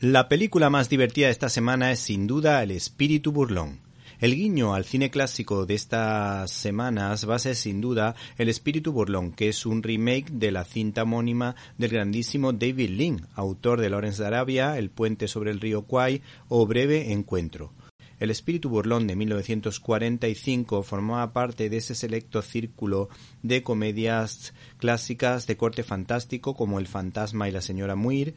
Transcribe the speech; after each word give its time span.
La 0.00 0.28
película 0.28 0.68
más 0.68 0.90
divertida 0.90 1.28
de 1.28 1.32
esta 1.32 1.48
semana 1.48 1.90
es 1.90 2.00
sin 2.00 2.26
duda 2.26 2.62
El 2.62 2.70
espíritu 2.70 3.32
burlón. 3.32 3.80
El 4.20 4.34
guiño 4.34 4.74
al 4.74 4.84
cine 4.84 5.08
clásico 5.10 5.64
de 5.64 5.74
estas 5.74 6.50
semanas 6.50 7.26
va 7.26 7.36
a 7.36 7.38
ser 7.38 7.56
sin 7.56 7.80
duda 7.80 8.14
El 8.36 8.50
espíritu 8.50 8.92
burlón, 8.92 9.32
que 9.32 9.48
es 9.48 9.64
un 9.64 9.82
remake 9.82 10.30
de 10.32 10.52
la 10.52 10.64
cinta 10.64 11.04
homónima 11.04 11.56
del 11.78 11.92
grandísimo 11.92 12.52
David 12.52 12.90
Lean, 12.90 13.26
autor 13.36 13.80
de 13.80 13.88
Lawrence 13.88 14.20
de 14.20 14.28
Arabia, 14.28 14.76
El 14.76 14.90
puente 14.90 15.28
sobre 15.28 15.50
el 15.50 15.60
río 15.60 15.86
Kwai 15.86 16.20
o 16.48 16.66
Breve 16.66 17.12
encuentro. 17.12 17.72
El 18.20 18.30
espíritu 18.30 18.68
burlón 18.68 19.06
de 19.06 19.16
1945 19.16 20.82
formaba 20.82 21.32
parte 21.32 21.70
de 21.70 21.78
ese 21.78 21.94
selecto 21.94 22.42
círculo 22.42 23.08
de 23.42 23.62
comedias 23.62 24.52
clásicas 24.76 25.46
de 25.46 25.56
corte 25.56 25.82
fantástico 25.84 26.54
como 26.54 26.78
El 26.78 26.86
fantasma 26.86 27.48
y 27.48 27.52
la 27.52 27.62
señora 27.62 27.96
Muir 27.96 28.34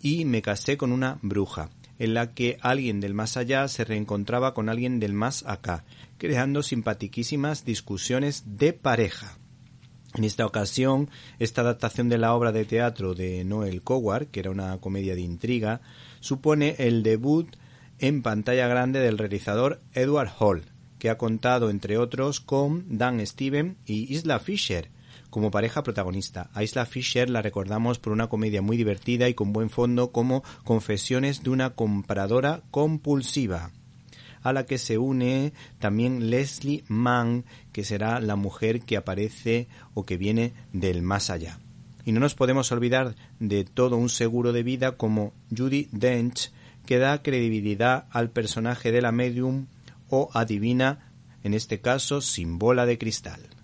y 0.00 0.24
Me 0.24 0.42
casé 0.42 0.76
con 0.76 0.92
una 0.92 1.18
bruja, 1.22 1.70
en 1.98 2.14
la 2.14 2.34
que 2.34 2.58
alguien 2.60 3.00
del 3.00 3.14
más 3.14 3.36
allá 3.36 3.68
se 3.68 3.84
reencontraba 3.84 4.54
con 4.54 4.68
alguien 4.68 5.00
del 5.00 5.12
más 5.12 5.44
acá, 5.46 5.84
creando 6.18 6.62
simpatiquísimas 6.62 7.64
discusiones 7.64 8.44
de 8.58 8.72
pareja. 8.72 9.38
En 10.14 10.24
esta 10.24 10.46
ocasión, 10.46 11.10
esta 11.38 11.60
adaptación 11.60 12.08
de 12.08 12.18
la 12.18 12.34
obra 12.34 12.52
de 12.52 12.64
teatro 12.64 13.14
de 13.14 13.44
Noel 13.44 13.82
Coward, 13.82 14.28
que 14.28 14.40
era 14.40 14.50
una 14.50 14.78
comedia 14.78 15.14
de 15.14 15.20
intriga, 15.20 15.82
supone 16.20 16.74
el 16.78 17.02
debut 17.02 17.54
en 17.98 18.22
pantalla 18.22 18.66
grande 18.66 19.00
del 19.00 19.18
realizador 19.18 19.82
Edward 19.92 20.30
Hall, 20.38 20.64
que 20.98 21.10
ha 21.10 21.18
contado, 21.18 21.68
entre 21.68 21.98
otros, 21.98 22.40
con 22.40 22.98
Dan 22.98 23.24
Steven 23.26 23.76
y 23.84 24.14
Isla 24.14 24.38
Fisher, 24.38 24.90
como 25.36 25.50
pareja 25.50 25.82
protagonista. 25.82 26.48
A 26.54 26.62
Isla 26.62 26.86
Fisher 26.86 27.28
la 27.28 27.42
recordamos 27.42 27.98
por 27.98 28.14
una 28.14 28.26
comedia 28.26 28.62
muy 28.62 28.78
divertida 28.78 29.28
y 29.28 29.34
con 29.34 29.52
buen 29.52 29.68
fondo 29.68 30.10
como 30.10 30.42
Confesiones 30.64 31.42
de 31.42 31.50
una 31.50 31.74
compradora 31.74 32.62
compulsiva 32.70 33.70
a 34.40 34.54
la 34.54 34.64
que 34.64 34.78
se 34.78 34.96
une 34.96 35.52
también 35.78 36.30
Leslie 36.30 36.84
Mann, 36.88 37.44
que 37.72 37.84
será 37.84 38.18
la 38.18 38.34
mujer 38.36 38.80
que 38.80 38.96
aparece 38.96 39.68
o 39.92 40.04
que 40.06 40.16
viene 40.16 40.54
del 40.72 41.02
más 41.02 41.28
allá. 41.28 41.58
Y 42.06 42.12
no 42.12 42.20
nos 42.20 42.34
podemos 42.34 42.72
olvidar 42.72 43.14
de 43.38 43.64
todo 43.64 43.98
un 43.98 44.08
seguro 44.08 44.54
de 44.54 44.62
vida 44.62 44.96
como 44.96 45.34
Judy 45.54 45.90
Dench, 45.92 46.50
que 46.86 46.96
da 46.96 47.22
credibilidad 47.22 48.06
al 48.10 48.30
personaje 48.30 48.90
de 48.90 49.02
la 49.02 49.12
medium 49.12 49.66
o 50.08 50.30
adivina, 50.32 51.12
en 51.44 51.52
este 51.52 51.82
caso 51.82 52.22
sin 52.22 52.58
bola 52.58 52.86
de 52.86 52.96
cristal. 52.96 53.55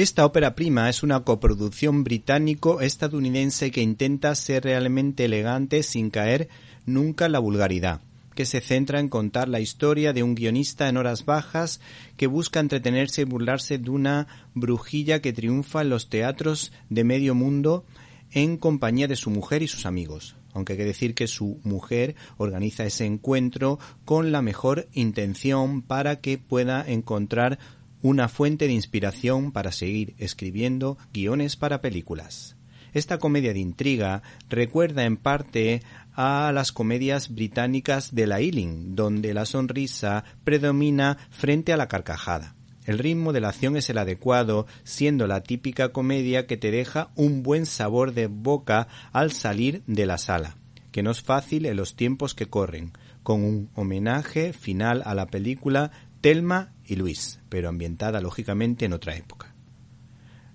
Esta 0.00 0.24
ópera 0.24 0.54
prima 0.54 0.88
es 0.88 1.02
una 1.02 1.24
coproducción 1.24 2.04
británico-estadounidense 2.04 3.70
que 3.70 3.82
intenta 3.82 4.34
ser 4.34 4.64
realmente 4.64 5.26
elegante 5.26 5.82
sin 5.82 6.08
caer 6.08 6.48
nunca 6.86 7.26
en 7.26 7.32
la 7.32 7.38
vulgaridad, 7.38 8.00
que 8.34 8.46
se 8.46 8.62
centra 8.62 8.98
en 8.98 9.10
contar 9.10 9.50
la 9.50 9.60
historia 9.60 10.14
de 10.14 10.22
un 10.22 10.34
guionista 10.34 10.88
en 10.88 10.96
horas 10.96 11.26
bajas 11.26 11.82
que 12.16 12.28
busca 12.28 12.60
entretenerse 12.60 13.20
y 13.20 13.24
burlarse 13.24 13.76
de 13.76 13.90
una 13.90 14.26
brujilla 14.54 15.20
que 15.20 15.34
triunfa 15.34 15.82
en 15.82 15.90
los 15.90 16.08
teatros 16.08 16.72
de 16.88 17.04
medio 17.04 17.34
mundo 17.34 17.84
en 18.30 18.56
compañía 18.56 19.06
de 19.06 19.16
su 19.16 19.28
mujer 19.28 19.62
y 19.62 19.68
sus 19.68 19.84
amigos. 19.84 20.34
Aunque 20.54 20.72
hay 20.72 20.78
que 20.78 20.84
decir 20.86 21.14
que 21.14 21.26
su 21.26 21.60
mujer 21.62 22.16
organiza 22.38 22.86
ese 22.86 23.04
encuentro 23.04 23.78
con 24.06 24.32
la 24.32 24.40
mejor 24.40 24.88
intención 24.94 25.82
para 25.82 26.20
que 26.22 26.38
pueda 26.38 26.82
encontrar 26.88 27.58
una 28.02 28.28
fuente 28.28 28.66
de 28.66 28.72
inspiración 28.72 29.52
para 29.52 29.72
seguir 29.72 30.14
escribiendo 30.18 30.98
guiones 31.12 31.56
para 31.56 31.80
películas. 31.80 32.56
Esta 32.92 33.18
comedia 33.18 33.52
de 33.52 33.60
intriga 33.60 34.22
recuerda 34.48 35.04
en 35.04 35.16
parte 35.16 35.82
a 36.14 36.50
las 36.52 36.72
comedias 36.72 37.32
británicas 37.32 38.14
de 38.14 38.26
la 38.26 38.40
Ealing, 38.40 38.96
donde 38.96 39.32
la 39.32 39.46
sonrisa 39.46 40.24
predomina 40.44 41.18
frente 41.30 41.72
a 41.72 41.76
la 41.76 41.88
carcajada. 41.88 42.56
El 42.84 42.98
ritmo 42.98 43.32
de 43.32 43.40
la 43.40 43.50
acción 43.50 43.76
es 43.76 43.88
el 43.90 43.98
adecuado, 43.98 44.66
siendo 44.82 45.26
la 45.26 45.42
típica 45.42 45.90
comedia 45.90 46.46
que 46.46 46.56
te 46.56 46.70
deja 46.70 47.10
un 47.14 47.42
buen 47.42 47.66
sabor 47.66 48.14
de 48.14 48.26
boca 48.26 48.88
al 49.12 49.30
salir 49.32 49.82
de 49.86 50.06
la 50.06 50.18
sala, 50.18 50.56
que 50.90 51.02
no 51.02 51.12
es 51.12 51.22
fácil 51.22 51.66
en 51.66 51.76
los 51.76 51.94
tiempos 51.94 52.34
que 52.34 52.46
corren, 52.46 52.92
con 53.22 53.44
un 53.44 53.70
homenaje 53.74 54.52
final 54.52 55.02
a 55.04 55.14
la 55.14 55.26
película 55.26 55.92
Telma 56.20 56.72
y 56.84 56.96
Luis, 56.96 57.40
pero 57.48 57.68
ambientada 57.68 58.20
lógicamente 58.20 58.84
en 58.84 58.92
otra 58.92 59.16
época. 59.16 59.54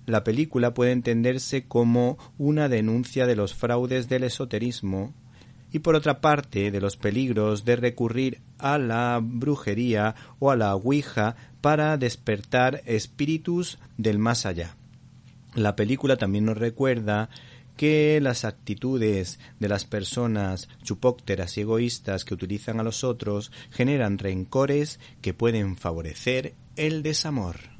La 0.05 0.23
película 0.23 0.73
puede 0.73 0.91
entenderse 0.91 1.67
como 1.67 2.17
una 2.37 2.69
denuncia 2.69 3.25
de 3.25 3.35
los 3.35 3.55
fraudes 3.55 4.07
del 4.07 4.23
esoterismo 4.23 5.15
y 5.71 5.79
por 5.79 5.95
otra 5.95 6.21
parte 6.21 6.69
de 6.69 6.79
los 6.79 6.95
peligros 6.95 7.65
de 7.65 7.75
recurrir 7.75 8.41
a 8.59 8.77
la 8.77 9.19
brujería 9.21 10.15
o 10.37 10.51
a 10.51 10.55
la 10.55 10.75
ouija 10.75 11.35
para 11.61 11.97
despertar 11.97 12.81
espíritus 12.85 13.79
del 13.97 14.19
más 14.19 14.45
allá. 14.45 14.77
La 15.55 15.75
película 15.75 16.17
también 16.17 16.45
nos 16.45 16.57
recuerda 16.57 17.29
que 17.75 18.19
las 18.21 18.45
actitudes 18.45 19.39
de 19.59 19.69
las 19.69 19.85
personas 19.85 20.69
chupócteras 20.83 21.57
y 21.57 21.61
egoístas 21.61 22.25
que 22.25 22.33
utilizan 22.33 22.79
a 22.79 22.83
los 22.83 23.03
otros 23.03 23.51
generan 23.71 24.17
rencores 24.17 24.99
que 25.21 25.33
pueden 25.33 25.77
favorecer 25.77 26.55
el 26.75 27.03
desamor. 27.03 27.74